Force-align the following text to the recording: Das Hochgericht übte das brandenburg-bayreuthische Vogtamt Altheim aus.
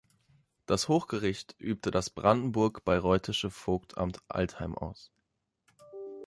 Das 0.65 0.87
Hochgericht 0.87 1.55
übte 1.59 1.91
das 1.91 2.09
brandenburg-bayreuthische 2.09 3.51
Vogtamt 3.51 4.19
Altheim 4.29 4.75
aus. 4.75 5.11